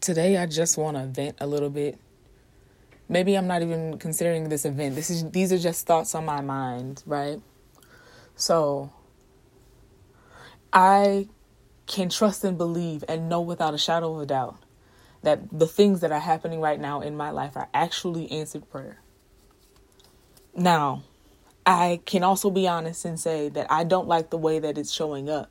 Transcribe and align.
today 0.00 0.36
I 0.36 0.46
just 0.46 0.76
want 0.76 0.96
to 0.96 1.06
vent 1.06 1.36
a 1.40 1.46
little 1.46 1.70
bit. 1.70 1.98
Maybe 3.08 3.36
I'm 3.36 3.46
not 3.46 3.62
even 3.62 3.98
considering 3.98 4.48
this 4.48 4.64
event. 4.64 4.94
This 4.94 5.10
is 5.10 5.30
these 5.30 5.52
are 5.52 5.58
just 5.58 5.86
thoughts 5.86 6.14
on 6.14 6.24
my 6.24 6.40
mind, 6.40 7.02
right? 7.06 7.40
So 8.36 8.92
I 10.72 11.28
can 11.86 12.08
trust 12.08 12.44
and 12.44 12.56
believe 12.56 13.04
and 13.08 13.28
know 13.28 13.40
without 13.40 13.74
a 13.74 13.78
shadow 13.78 14.14
of 14.14 14.22
a 14.22 14.26
doubt 14.26 14.56
that 15.22 15.40
the 15.50 15.66
things 15.66 16.00
that 16.00 16.12
are 16.12 16.20
happening 16.20 16.60
right 16.60 16.80
now 16.80 17.00
in 17.00 17.16
my 17.16 17.30
life 17.30 17.56
are 17.56 17.68
actually 17.74 18.30
answered 18.30 18.70
prayer. 18.70 19.00
Now, 20.54 21.02
I 21.66 22.00
can 22.06 22.22
also 22.22 22.48
be 22.50 22.66
honest 22.66 23.04
and 23.04 23.18
say 23.18 23.48
that 23.50 23.66
I 23.70 23.84
don't 23.84 24.08
like 24.08 24.30
the 24.30 24.38
way 24.38 24.58
that 24.60 24.78
it's 24.78 24.92
showing 24.92 25.28
up. 25.28 25.50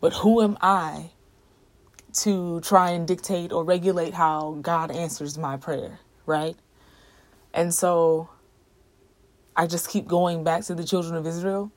But 0.00 0.14
who 0.14 0.42
am 0.42 0.56
I 0.60 1.10
to 2.16 2.60
try 2.62 2.90
and 2.90 3.06
dictate 3.08 3.52
or 3.52 3.64
regulate 3.64 4.14
how 4.14 4.58
God 4.62 4.90
answers 4.90 5.38
my 5.38 5.56
prayer, 5.56 6.00
right? 6.26 6.56
And 7.54 7.74
so 7.74 8.28
I 9.56 9.66
just 9.66 9.88
keep 9.90 10.06
going 10.08 10.44
back 10.44 10.64
to 10.64 10.74
the 10.74 10.84
children 10.84 11.14
of 11.16 11.26
Israel. 11.26 11.72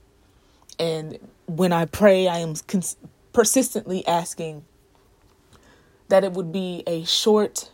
And 0.80 1.20
when 1.48 1.74
I 1.74 1.86
pray, 1.86 2.28
I 2.28 2.40
am 2.40 2.56
cons- 2.68 2.98
persistently 3.34 4.06
asking 4.08 4.66
that 6.10 6.24
it 6.24 6.34
would 6.34 6.52
be 6.52 6.84
a 6.88 7.04
short 7.06 7.72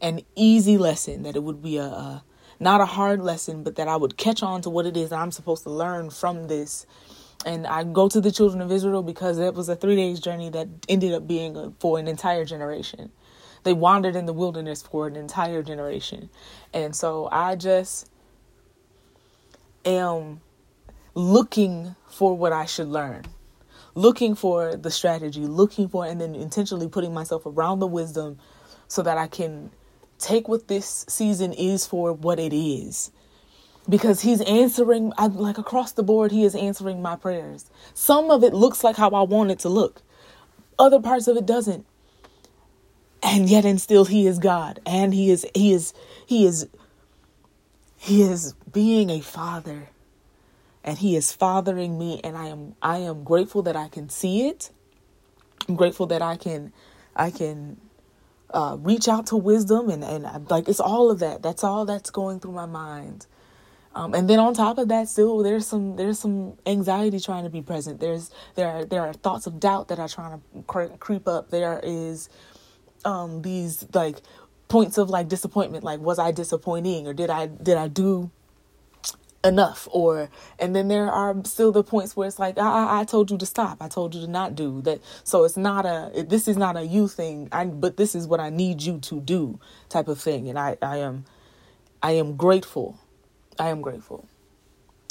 and 0.00 0.22
easy 0.36 0.78
lesson, 0.78 1.22
that 1.24 1.36
it 1.36 1.42
would 1.42 1.62
be 1.62 1.78
a, 1.78 1.84
a 1.84 2.24
not 2.60 2.80
a 2.80 2.86
hard 2.86 3.20
lesson, 3.22 3.62
but 3.62 3.76
that 3.76 3.88
I 3.88 3.96
would 3.96 4.16
catch 4.16 4.42
on 4.42 4.62
to 4.62 4.70
what 4.70 4.86
it 4.86 4.96
is 4.96 5.10
that 5.10 5.18
I'm 5.18 5.32
supposed 5.32 5.64
to 5.64 5.70
learn 5.70 6.10
from 6.10 6.48
this 6.48 6.86
and 7.46 7.64
I 7.64 7.84
go 7.84 8.08
to 8.08 8.20
the 8.20 8.32
children 8.32 8.60
of 8.60 8.72
Israel 8.72 9.04
because 9.04 9.38
it 9.38 9.54
was 9.54 9.68
a 9.68 9.76
three 9.76 9.94
days 9.94 10.18
journey 10.18 10.50
that 10.50 10.68
ended 10.88 11.14
up 11.14 11.28
being 11.28 11.74
for 11.78 11.98
an 11.98 12.08
entire 12.08 12.44
generation. 12.44 13.12
They 13.62 13.72
wandered 13.72 14.16
in 14.16 14.26
the 14.26 14.32
wilderness 14.32 14.82
for 14.82 15.06
an 15.06 15.14
entire 15.14 15.62
generation. 15.62 16.28
And 16.74 16.94
so 16.94 17.28
I 17.30 17.54
just 17.54 18.10
am 19.84 20.40
looking 21.14 21.94
for 22.08 22.36
what 22.36 22.52
I 22.52 22.64
should 22.64 22.88
learn, 22.88 23.24
looking 23.94 24.34
for 24.34 24.76
the 24.76 24.90
strategy, 24.90 25.46
looking 25.46 25.88
for, 25.88 26.04
and 26.04 26.20
then 26.20 26.34
intentionally 26.34 26.88
putting 26.88 27.14
myself 27.14 27.46
around 27.46 27.78
the 27.78 27.86
wisdom 27.86 28.38
so 28.88 29.02
that 29.02 29.18
I 29.18 29.28
can 29.28 29.70
take 30.18 30.48
what 30.48 30.66
this 30.66 31.04
season 31.08 31.52
is 31.52 31.86
for 31.86 32.12
what 32.12 32.40
it 32.40 32.52
is 32.52 33.12
because 33.88 34.22
he's 34.22 34.40
answering 34.42 35.12
I, 35.16 35.26
like 35.26 35.58
across 35.58 35.92
the 35.92 36.02
board 36.02 36.32
he 36.32 36.44
is 36.44 36.54
answering 36.54 37.02
my 37.02 37.16
prayers. 37.16 37.70
Some 37.94 38.30
of 38.30 38.42
it 38.42 38.52
looks 38.52 38.82
like 38.82 38.96
how 38.96 39.10
i 39.10 39.22
want 39.22 39.50
it 39.50 39.58
to 39.60 39.68
look. 39.68 40.02
Other 40.78 41.00
parts 41.00 41.28
of 41.28 41.36
it 41.36 41.46
doesn't. 41.46 41.86
And 43.22 43.48
yet 43.48 43.64
and 43.64 43.80
still 43.80 44.04
he 44.04 44.26
is 44.26 44.38
god. 44.38 44.80
And 44.86 45.14
he 45.14 45.30
is 45.30 45.46
he 45.54 45.72
is 45.72 45.94
he 46.26 46.46
is 46.46 46.68
he 47.96 48.22
is 48.22 48.54
being 48.72 49.10
a 49.10 49.20
father. 49.20 49.88
And 50.84 50.98
he 50.98 51.16
is 51.16 51.32
fathering 51.32 51.98
me 51.98 52.20
and 52.22 52.36
i 52.36 52.46
am 52.46 52.74
i 52.82 52.98
am 52.98 53.24
grateful 53.24 53.62
that 53.62 53.76
i 53.76 53.88
can 53.88 54.08
see 54.08 54.48
it. 54.48 54.70
I'm 55.68 55.76
grateful 55.76 56.06
that 56.06 56.22
i 56.22 56.36
can 56.36 56.72
i 57.14 57.30
can 57.30 57.80
uh, 58.50 58.76
reach 58.78 59.08
out 59.08 59.26
to 59.26 59.36
wisdom 59.36 59.90
and 59.90 60.04
and 60.04 60.50
like 60.50 60.68
it's 60.68 60.80
all 60.80 61.10
of 61.10 61.20
that. 61.20 61.42
That's 61.42 61.62
all 61.62 61.84
that's 61.84 62.10
going 62.10 62.40
through 62.40 62.52
my 62.52 62.66
mind 62.66 63.26
um, 63.96 64.12
and 64.12 64.28
then 64.28 64.38
on 64.38 64.52
top 64.52 64.76
of 64.76 64.88
that, 64.88 65.08
still 65.08 65.38
there's 65.42 65.66
some 65.66 65.96
there's 65.96 66.18
some 66.18 66.52
anxiety 66.66 67.18
trying 67.18 67.44
to 67.44 67.50
be 67.50 67.62
present. 67.62 67.98
There's 67.98 68.30
there 68.54 68.68
are 68.68 68.84
there 68.84 69.00
are 69.00 69.14
thoughts 69.14 69.46
of 69.46 69.58
doubt 69.58 69.88
that 69.88 69.98
are 69.98 70.08
trying 70.08 70.38
to 70.38 70.62
cre- 70.66 70.94
creep 71.00 71.26
up. 71.26 71.50
There 71.50 71.80
is 71.82 72.28
um, 73.06 73.40
these 73.40 73.86
like 73.94 74.18
points 74.68 74.98
of 74.98 75.08
like 75.08 75.28
disappointment. 75.28 75.82
Like 75.82 76.00
was 76.00 76.18
I 76.18 76.30
disappointing 76.30 77.08
or 77.08 77.14
did 77.14 77.30
I 77.30 77.46
did 77.46 77.78
I 77.78 77.88
do 77.88 78.30
enough 79.44 79.88
or 79.92 80.28
and 80.58 80.76
then 80.76 80.88
there 80.88 81.10
are 81.10 81.34
still 81.44 81.72
the 81.72 81.84
points 81.84 82.16
where 82.16 82.26
it's 82.28 82.38
like 82.38 82.58
I, 82.58 83.00
I 83.00 83.04
told 83.04 83.30
you 83.30 83.38
to 83.38 83.46
stop 83.46 83.78
i 83.80 83.86
told 83.86 84.14
you 84.14 84.20
to 84.22 84.26
not 84.26 84.56
do 84.56 84.82
that 84.82 85.00
so 85.22 85.44
it's 85.44 85.56
not 85.56 85.86
a 85.86 86.24
this 86.28 86.48
is 86.48 86.56
not 86.56 86.76
a 86.76 86.82
you 86.82 87.06
thing 87.06 87.48
i 87.52 87.64
but 87.64 87.96
this 87.96 88.16
is 88.16 88.26
what 88.26 88.40
i 88.40 88.50
need 88.50 88.82
you 88.82 88.98
to 88.98 89.20
do 89.20 89.60
type 89.88 90.08
of 90.08 90.20
thing 90.20 90.48
and 90.48 90.58
i 90.58 90.76
i 90.82 90.96
am 90.96 91.26
i 92.02 92.10
am 92.12 92.36
grateful 92.36 92.98
I 93.58 93.68
am 93.68 93.82
grateful. 93.82 94.28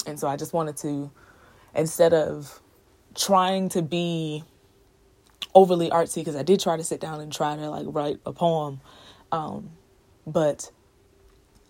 And 0.06 0.18
so 0.18 0.28
I 0.28 0.36
just 0.36 0.52
wanted 0.52 0.76
to, 0.78 1.10
instead 1.74 2.14
of 2.14 2.60
trying 3.14 3.68
to 3.70 3.82
be 3.82 4.44
overly 5.54 5.90
artsy, 5.90 6.16
because 6.16 6.36
I 6.36 6.42
did 6.42 6.60
try 6.60 6.76
to 6.76 6.84
sit 6.84 7.00
down 7.00 7.20
and 7.20 7.32
try 7.32 7.56
to 7.56 7.70
like 7.70 7.86
write 7.88 8.20
a 8.26 8.32
poem, 8.32 8.80
um, 9.32 9.70
but 10.26 10.70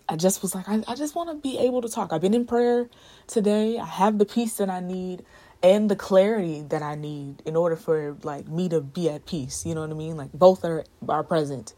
I 0.09 0.15
just 0.15 0.41
was 0.41 0.55
like, 0.55 0.69
I, 0.69 0.83
I 0.87 0.95
just 0.95 1.15
want 1.15 1.29
to 1.29 1.35
be 1.35 1.57
able 1.59 1.81
to 1.81 1.89
talk. 1.89 2.13
I've 2.13 2.21
been 2.21 2.33
in 2.33 2.45
prayer 2.45 2.89
today. 3.27 3.79
I 3.79 3.85
have 3.85 4.19
the 4.19 4.25
peace 4.25 4.55
that 4.57 4.69
I 4.69 4.79
need 4.79 5.23
and 5.63 5.89
the 5.89 5.95
clarity 5.95 6.61
that 6.69 6.83
I 6.83 6.95
need 6.95 7.41
in 7.45 7.55
order 7.55 7.75
for 7.75 8.17
like 8.23 8.47
me 8.47 8.69
to 8.69 8.81
be 8.81 9.09
at 9.09 9.25
peace. 9.25 9.65
You 9.65 9.75
know 9.75 9.81
what 9.81 9.89
I 9.89 9.95
mean? 9.95 10.17
Like 10.17 10.31
both 10.33 10.63
are 10.63 10.85
are 11.09 11.23
present. 11.23 11.73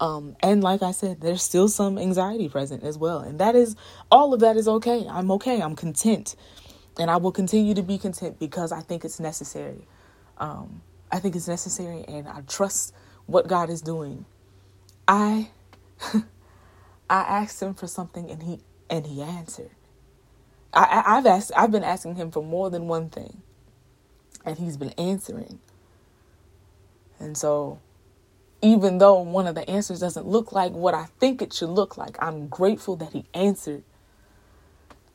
Um, 0.00 0.34
and 0.40 0.64
like 0.64 0.82
I 0.82 0.92
said, 0.92 1.20
there's 1.20 1.42
still 1.42 1.68
some 1.68 1.98
anxiety 1.98 2.48
present 2.48 2.82
as 2.82 2.96
well. 2.96 3.20
And 3.20 3.38
that 3.38 3.54
is 3.54 3.76
all 4.10 4.32
of 4.32 4.40
that 4.40 4.56
is 4.56 4.66
okay. 4.66 5.06
I'm 5.08 5.30
okay. 5.32 5.60
I'm 5.60 5.76
content. 5.76 6.34
And 6.98 7.10
I 7.10 7.18
will 7.18 7.32
continue 7.32 7.74
to 7.74 7.82
be 7.82 7.98
content 7.98 8.38
because 8.38 8.72
I 8.72 8.80
think 8.80 9.04
it's 9.04 9.20
necessary. 9.20 9.86
Um, 10.38 10.80
I 11.12 11.18
think 11.18 11.36
it's 11.36 11.48
necessary 11.48 12.04
and 12.08 12.26
I 12.26 12.40
trust 12.48 12.94
what 13.26 13.46
God 13.46 13.68
is 13.68 13.82
doing. 13.82 14.24
I 15.06 15.50
I 16.14 16.22
asked 17.20 17.60
him 17.62 17.74
for 17.74 17.86
something 17.86 18.30
and 18.30 18.42
he 18.42 18.60
and 18.88 19.06
he 19.06 19.22
answered. 19.22 19.70
I, 20.72 20.84
I, 20.84 21.18
I've 21.18 21.26
asked 21.26 21.52
I've 21.56 21.72
been 21.72 21.84
asking 21.84 22.14
him 22.14 22.30
for 22.30 22.42
more 22.42 22.70
than 22.70 22.88
one 22.88 23.10
thing. 23.10 23.42
And 24.46 24.56
he's 24.56 24.78
been 24.78 24.94
answering. 24.96 25.58
And 27.18 27.36
so 27.36 27.80
even 28.62 28.98
though 28.98 29.20
one 29.20 29.46
of 29.46 29.54
the 29.54 29.68
answers 29.68 30.00
doesn't 30.00 30.26
look 30.26 30.52
like 30.52 30.72
what 30.72 30.94
I 30.94 31.06
think 31.18 31.40
it 31.40 31.52
should 31.52 31.70
look 31.70 31.96
like, 31.96 32.16
I'm 32.22 32.48
grateful 32.48 32.96
that 32.96 33.12
he 33.12 33.24
answered. 33.32 33.82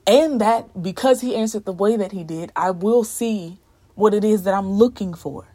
And 0.08 0.40
that 0.42 0.82
because 0.82 1.22
he 1.22 1.36
answered 1.36 1.66
the 1.66 1.74
way 1.74 1.96
that 1.98 2.12
he 2.12 2.24
did, 2.24 2.52
I 2.56 2.72
will 2.72 3.04
see 3.04 3.60
what 3.96 4.14
it 4.14 4.24
is 4.24 4.44
that 4.44 4.54
I'm 4.54 4.72
looking 4.72 5.14
for. 5.14 5.48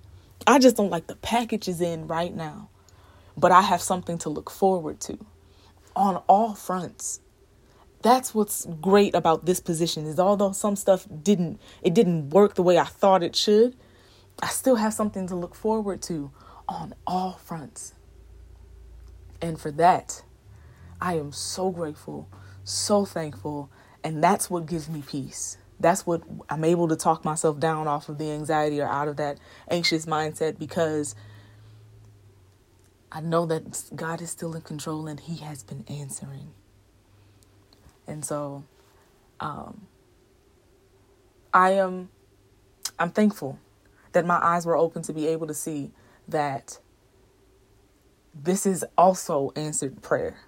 I 0.46 0.58
just 0.58 0.76
don't 0.76 0.90
like 0.90 1.06
the 1.06 1.16
packages 1.16 1.80
in 1.80 2.06
right 2.06 2.34
now, 2.34 2.68
but 3.36 3.52
I 3.52 3.62
have 3.62 3.80
something 3.82 4.18
to 4.18 4.28
look 4.28 4.50
forward 4.50 5.00
to 5.02 5.18
on 5.94 6.16
all 6.28 6.54
fronts. 6.54 7.20
That's 8.02 8.34
what's 8.34 8.66
great 8.80 9.14
about 9.14 9.44
this 9.44 9.60
position 9.60 10.06
is 10.06 10.18
although 10.18 10.52
some 10.52 10.74
stuff 10.74 11.06
didn't 11.22 11.60
it 11.82 11.92
didn't 11.92 12.30
work 12.30 12.54
the 12.54 12.62
way 12.62 12.78
I 12.78 12.84
thought 12.84 13.22
it 13.22 13.36
should, 13.36 13.76
I 14.42 14.48
still 14.48 14.76
have 14.76 14.94
something 14.94 15.26
to 15.28 15.34
look 15.34 15.54
forward 15.54 16.00
to 16.02 16.30
on 16.70 16.94
all 17.06 17.32
fronts. 17.32 17.94
And 19.42 19.60
for 19.60 19.70
that, 19.72 20.22
I 21.00 21.14
am 21.14 21.32
so 21.32 21.70
grateful, 21.70 22.28
so 22.62 23.04
thankful, 23.04 23.70
and 24.04 24.22
that's 24.22 24.48
what 24.48 24.66
gives 24.66 24.88
me 24.88 25.03
peace. 25.06 25.58
That's 25.81 26.06
what 26.06 26.22
I'm 26.48 26.64
able 26.64 26.88
to 26.88 26.97
talk 26.97 27.25
myself 27.25 27.58
down 27.58 27.88
off 27.88 28.08
of 28.08 28.19
the 28.19 28.31
anxiety 28.31 28.81
or 28.81 28.86
out 28.86 29.08
of 29.08 29.16
that 29.16 29.38
anxious 29.69 30.06
mindset 30.06 30.58
because 30.58 31.14
I 33.10 33.20
know 33.20 33.47
that 33.47 33.91
God 33.97 34.20
is 34.20 34.31
still 34.31 34.54
in 34.54 34.62
control 34.62 35.06
and 35.06 35.19
He 35.19 35.37
has 35.38 35.62
been 35.62 35.84
answering. 35.88 36.52
And 38.06 38.25
so, 38.25 38.64
um, 39.41 39.87
I 41.52 41.72
am, 41.72 42.10
I'm 42.98 43.10
thankful 43.10 43.58
that 44.12 44.26
my 44.26 44.37
eyes 44.37 44.66
were 44.66 44.76
open 44.76 45.02
to 45.02 45.12
be 45.12 45.28
able 45.28 45.47
to 45.47 45.54
see 45.54 45.92
that 46.30 46.78
this 48.34 48.66
is 48.66 48.84
also 48.99 49.52
answered 49.56 50.02
prayer. 50.02 50.38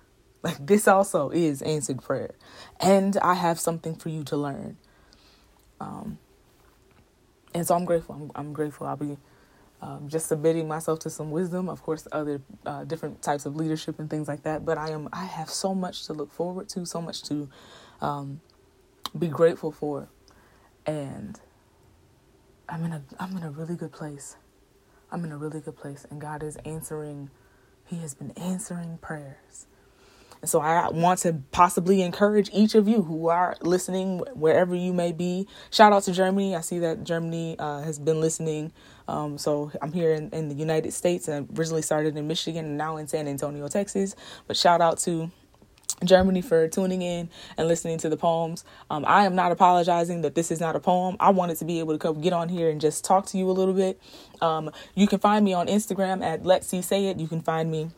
Like 0.43 0.67
this 0.67 0.89
also 0.89 1.31
is 1.31 1.63
answered 1.63 2.03
prayer. 2.03 2.35
And 2.81 3.17
I 3.19 3.35
have 3.35 3.61
something 3.61 3.97
for 3.97 4.09
you 4.11 4.25
to 4.25 4.37
learn. 4.37 4.77
Um, 5.81 6.19
and 7.55 7.67
so 7.67 7.75
I'm 7.75 7.85
grateful. 7.85 8.15
I'm, 8.17 8.33
I'm 8.35 8.53
grateful. 8.53 8.87
I'll 8.87 8.97
be 8.97 9.19
um, 9.83 10.09
just 10.09 10.29
submitting 10.29 10.69
myself 10.69 11.01
to 11.01 11.11
some 11.11 11.31
wisdom, 11.31 11.69
of 11.69 11.83
course, 11.83 12.09
other 12.13 12.41
uh, 12.67 12.85
different 12.85 13.23
types 13.23 13.47
of 13.47 13.57
leadership 13.57 13.99
and 13.99 14.11
things 14.11 14.29
like 14.29 14.45
that. 14.45 14.65
But 14.65 14.79
I 14.79 14.91
am. 14.91 15.09
I 15.13 15.25
have 15.27 15.51
so 15.51 15.75
much 15.75 16.07
to 16.07 16.15
look 16.15 16.33
forward 16.33 16.69
to, 16.71 16.87
so 16.87 17.03
much 17.03 17.23
to 17.25 17.49
um, 18.01 18.41
be 19.19 19.29
grateful 19.29 19.73
for, 19.73 20.09
and 20.87 21.41
I'm 22.69 22.85
in 22.85 22.93
a 22.93 23.03
I'm 23.21 23.37
in 23.37 23.43
a 23.43 23.51
really 23.51 23.77
good 23.77 23.93
place. 23.93 24.37
I'm 25.13 25.25
in 25.25 25.33
a 25.33 25.39
really 25.39 25.61
good 25.61 25.77
place, 25.77 26.07
and 26.11 26.21
God 26.21 26.43
is 26.43 26.57
answering. 26.65 27.31
He 27.87 27.99
has 27.99 28.15
been 28.15 28.33
answering 28.33 28.99
prayers. 29.03 29.67
And 30.41 30.51
so 30.51 30.61
I 30.61 30.91
want 30.91 31.21
to 31.21 31.43
possibly 31.53 32.03
encourage 32.03 32.51
each 32.53 32.75
of 32.75 32.89
you 32.89 33.03
who 33.03 33.29
are 33.29 33.57
listening, 33.63 34.21
wherever 34.35 34.75
you 34.75 34.93
may 34.95 35.13
be. 35.13 35.49
Shout 35.71 35.93
out 35.93 36.05
to 36.05 36.13
Germany. 36.13 36.57
I 36.57 36.63
see 36.63 36.81
that 36.81 37.05
Germany 37.05 37.57
uh, 37.61 37.83
has 37.83 37.99
been 38.01 38.21
listening 38.21 38.73
Um, 39.09 39.39
so 39.39 39.73
I'm 39.83 39.93
here 39.93 40.13
in, 40.13 40.31
in 40.31 40.49
the 40.49 40.55
United 40.55 40.93
States 40.93 41.29
and 41.29 41.49
originally 41.59 41.83
started 41.83 42.17
in 42.17 42.29
Michigan 42.29 42.65
and 42.65 42.79
now 42.79 42.97
in 42.99 43.09
San 43.09 43.29
Antonio, 43.29 43.69
Texas. 43.69 44.17
But 44.47 44.57
shout 44.57 44.81
out 44.81 44.99
to 45.01 45.31
Germany 46.05 46.43
for 46.43 46.69
tuning 46.69 47.03
in 47.03 47.29
and 47.57 47.69
listening 47.69 47.99
to 47.99 48.09
the 48.09 48.17
poems. 48.17 48.65
Um, 48.91 49.05
I 49.07 49.25
am 49.25 49.35
not 49.35 49.53
apologizing 49.53 50.23
that 50.23 50.35
this 50.35 50.51
is 50.51 50.61
not 50.61 50.77
a 50.77 50.81
poem. 50.81 51.17
I 51.21 51.31
wanted 51.31 51.59
to 51.59 51.65
be 51.65 51.79
able 51.79 51.93
to 51.93 51.99
come 51.99 52.21
get 52.21 52.33
on 52.33 52.49
here 52.49 52.71
and 52.71 52.81
just 52.81 53.05
talk 53.05 53.27
to 53.27 53.39
you 53.39 53.51
a 53.51 53.53
little 53.53 53.75
bit. 53.75 54.01
Um, 54.41 54.71
you 54.95 55.07
can 55.07 55.19
find 55.19 55.45
me 55.45 55.55
on 55.55 55.67
Instagram 55.67 56.23
at 56.23 56.45
Let 56.45 56.65
C 56.65 56.83
Say 56.83 57.07
It. 57.07 57.19
You 57.19 57.29
can 57.29 57.41
find 57.41 57.71
me 57.71 57.91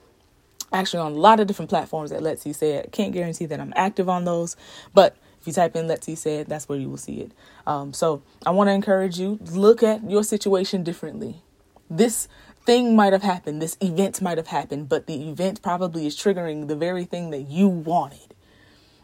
actually 0.72 1.00
on 1.00 1.12
a 1.12 1.16
lot 1.16 1.40
of 1.40 1.46
different 1.46 1.68
platforms 1.68 2.12
at 2.12 2.22
Let 2.22 2.40
C 2.40 2.52
Say 2.52 2.72
It. 2.72 2.92
Can't 2.92 3.12
guarantee 3.12 3.46
that 3.46 3.60
I'm 3.60 3.72
active 3.76 4.08
on 4.08 4.24
those, 4.24 4.56
but 4.92 5.16
if 5.40 5.46
you 5.46 5.52
type 5.52 5.76
in 5.76 5.86
Let 5.86 6.02
C 6.04 6.14
Say 6.14 6.36
It, 6.38 6.48
that's 6.48 6.68
where 6.68 6.78
you 6.78 6.88
will 6.88 6.96
see 6.96 7.20
it. 7.20 7.32
Um, 7.66 7.92
so 7.92 8.22
I 8.44 8.50
want 8.50 8.68
to 8.68 8.72
encourage 8.72 9.18
you 9.18 9.38
look 9.52 9.82
at 9.82 10.08
your 10.10 10.24
situation 10.24 10.82
differently. 10.82 11.42
This 11.90 12.28
thing 12.64 12.96
might 12.96 13.12
have 13.12 13.22
happened, 13.22 13.60
this 13.60 13.76
event 13.80 14.22
might 14.22 14.38
have 14.38 14.48
happened, 14.48 14.88
but 14.88 15.06
the 15.06 15.28
event 15.28 15.62
probably 15.62 16.06
is 16.06 16.16
triggering 16.16 16.68
the 16.68 16.76
very 16.76 17.04
thing 17.04 17.30
that 17.30 17.42
you 17.42 17.68
wanted. 17.68 18.34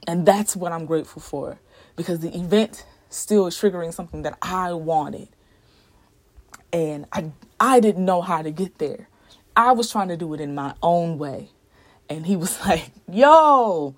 And 0.06 0.26
that's 0.26 0.56
what 0.56 0.72
I'm 0.72 0.86
grateful 0.86 1.20
for 1.20 1.58
because 1.96 2.20
the 2.20 2.34
event 2.36 2.86
still 3.10 3.46
is 3.46 3.54
triggering 3.56 3.92
something 3.92 4.22
that 4.22 4.38
I 4.40 4.72
wanted. 4.72 5.28
And 6.72 7.06
I 7.12 7.32
I 7.58 7.80
didn't 7.80 8.04
know 8.04 8.22
how 8.22 8.42
to 8.42 8.50
get 8.50 8.78
there. 8.78 9.08
I 9.56 9.72
was 9.72 9.90
trying 9.90 10.08
to 10.08 10.16
do 10.16 10.32
it 10.34 10.40
in 10.40 10.54
my 10.54 10.74
own 10.82 11.18
way. 11.18 11.50
And 12.08 12.26
he 12.26 12.36
was 12.36 12.58
like, 12.66 12.90
"Yo, 13.10 13.96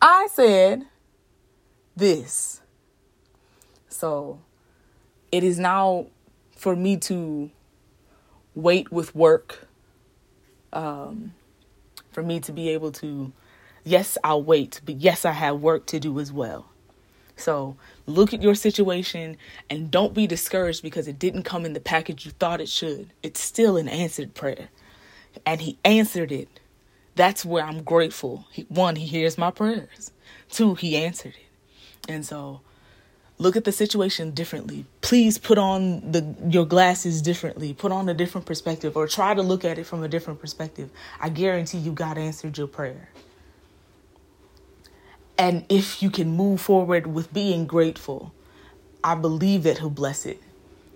I 0.00 0.28
said 0.30 0.86
this." 1.96 2.60
So, 3.88 4.40
it 5.32 5.42
is 5.42 5.58
now 5.58 6.06
for 6.56 6.76
me 6.76 6.96
to 6.98 7.50
wait 8.58 8.90
with 8.90 9.14
work 9.14 9.68
um, 10.72 11.32
for 12.10 12.22
me 12.22 12.40
to 12.40 12.52
be 12.52 12.68
able 12.70 12.90
to, 12.90 13.32
yes, 13.84 14.18
I'll 14.24 14.42
wait, 14.42 14.80
but 14.84 14.96
yes, 14.96 15.24
I 15.24 15.32
have 15.32 15.60
work 15.60 15.86
to 15.86 16.00
do 16.00 16.18
as 16.18 16.32
well. 16.32 16.66
So 17.36 17.76
look 18.06 18.34
at 18.34 18.42
your 18.42 18.56
situation 18.56 19.36
and 19.70 19.92
don't 19.92 20.12
be 20.12 20.26
discouraged 20.26 20.82
because 20.82 21.06
it 21.06 21.20
didn't 21.20 21.44
come 21.44 21.64
in 21.64 21.72
the 21.72 21.80
package 21.80 22.26
you 22.26 22.32
thought 22.32 22.60
it 22.60 22.68
should. 22.68 23.12
It's 23.22 23.40
still 23.40 23.76
an 23.76 23.88
answered 23.88 24.34
prayer. 24.34 24.68
And 25.46 25.60
He 25.60 25.78
answered 25.84 26.32
it. 26.32 26.60
That's 27.14 27.44
where 27.44 27.64
I'm 27.64 27.82
grateful. 27.82 28.46
He, 28.50 28.62
one, 28.62 28.96
He 28.96 29.06
hears 29.06 29.38
my 29.38 29.52
prayers. 29.52 30.10
Two, 30.50 30.74
He 30.74 30.96
answered 30.96 31.34
it. 31.36 32.10
And 32.12 32.26
so 32.26 32.60
look 33.38 33.56
at 33.56 33.64
the 33.64 33.72
situation 33.72 34.32
differently. 34.32 34.84
Please 35.00 35.38
put 35.38 35.58
on 35.58 36.12
the 36.12 36.34
your 36.48 36.66
glasses 36.66 37.22
differently. 37.22 37.72
Put 37.72 37.92
on 37.92 38.08
a 38.08 38.14
different 38.14 38.46
perspective 38.46 38.96
or 38.96 39.06
try 39.06 39.34
to 39.34 39.42
look 39.42 39.64
at 39.64 39.78
it 39.78 39.84
from 39.84 40.02
a 40.02 40.08
different 40.08 40.40
perspective. 40.40 40.90
I 41.20 41.28
guarantee 41.28 41.78
you 41.78 41.92
God 41.92 42.18
answered 42.18 42.58
your 42.58 42.66
prayer. 42.66 43.08
And 45.38 45.64
if 45.68 46.02
you 46.02 46.10
can 46.10 46.30
move 46.36 46.60
forward 46.60 47.06
with 47.06 47.32
being 47.32 47.66
grateful, 47.66 48.34
I 49.04 49.14
believe 49.14 49.62
that 49.62 49.78
he'll 49.78 49.88
bless 49.88 50.26
it. 50.26 50.42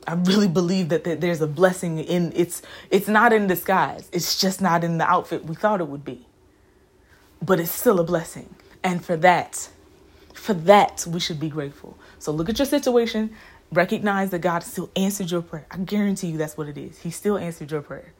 I 0.05 0.15
really 0.15 0.49
believe 0.49 0.89
that, 0.89 1.05
that 1.05 1.21
there's 1.21 1.41
a 1.41 1.47
blessing 1.47 2.01
in 2.01 2.33
it's 2.35 2.61
it's 2.91 3.07
not 3.07 3.33
in 3.33 3.47
disguise. 3.47 4.09
It's 4.13 4.41
just 4.41 4.61
not 4.61 4.83
in 4.83 4.99
the 4.99 5.09
outfit 5.09 5.45
we 5.45 5.55
thought 5.55 5.81
it 5.81 5.87
would 5.87 6.05
be. 6.05 6.27
But 7.41 7.61
it's 7.61 7.71
still 7.71 8.01
a 8.01 8.05
blessing. 8.05 8.55
And 8.83 9.05
for 9.05 9.17
that, 9.19 9.69
for 10.43 10.55
that 10.55 11.07
we 11.09 11.21
should 11.21 11.39
be 11.39 11.49
grateful. 11.49 11.97
So 12.19 12.33
look 12.33 12.49
at 12.49 12.59
your 12.59 12.67
situation, 12.67 13.31
recognize 13.71 14.31
that 14.31 14.41
God 14.41 14.65
still 14.65 14.91
answered 14.97 15.31
your 15.31 15.41
prayer. 15.41 15.67
I 15.71 15.77
guarantee 15.79 16.27
you 16.31 16.37
that's 16.37 16.57
what 16.57 16.67
it 16.67 16.77
is. 16.77 16.99
He 16.99 17.13
still 17.13 17.39
answered 17.39 17.71
your 17.71 17.81
prayer. 17.81 18.13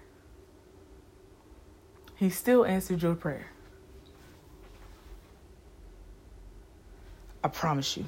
He 2.15 2.31
still 2.31 2.65
answered 2.65 3.03
your 3.03 3.17
prayer. 3.17 3.49
I 7.43 7.49
promise 7.49 7.97
you. 7.97 8.05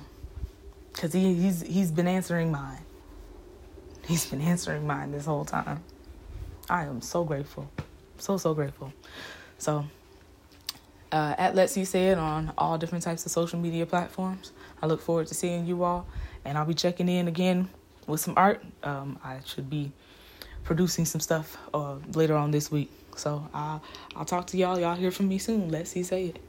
Because 0.93 1.13
he, 1.13 1.35
he's, 1.35 1.63
he's 1.63 1.91
been 1.91 2.07
answering 2.07 2.53
mine. 2.53 2.83
He's 4.07 4.27
been 4.27 4.41
answering 4.41 4.87
mine 4.87 5.11
this 5.11 5.27
whole 5.27 5.45
time. 5.45 5.83
I 6.71 6.85
am 6.85 7.01
so 7.01 7.25
grateful. 7.25 7.69
So, 8.19 8.37
so 8.37 8.55
grateful. 8.55 8.93
So, 9.59 9.87
uh, 11.15 11.35
at 11.39 11.55
Let's 11.55 11.77
You 11.77 11.85
Say 11.85 12.09
It 12.09 12.19
on 12.19 12.53
all 12.59 12.77
different 12.77 13.05
types 13.05 13.25
of 13.25 13.31
social 13.31 13.59
media 13.59 13.87
platforms. 13.87 14.51
I 14.83 14.87
look 14.87 15.01
forward 15.01 15.29
to 15.29 15.35
seeing 15.35 15.65
you 15.65 15.85
all, 15.85 16.07
and 16.45 16.59
I'll 16.59 16.67
be 16.67 16.75
checking 16.75 17.09
in 17.09 17.29
again 17.29 17.69
with 18.09 18.21
some 18.21 18.35
art. 18.37 18.65
Um, 18.83 19.21
I 19.23 19.39
should 19.45 19.71
be 19.71 19.93
producing 20.65 21.05
some 21.05 21.21
stuff 21.21 21.57
uh, 21.73 21.97
later 22.15 22.35
on 22.35 22.51
this 22.51 22.71
week. 22.71 22.91
So 23.15 23.49
I'll, 23.55 23.81
I'll 24.17 24.25
talk 24.25 24.49
to 24.49 24.57
y'all. 24.57 24.79
Y'all 24.79 24.97
hear 24.97 25.13
from 25.13 25.29
me 25.29 25.39
soon. 25.39 25.69
Let's 25.69 25.91
see 25.91 26.03
say 26.03 26.27
it. 26.27 26.41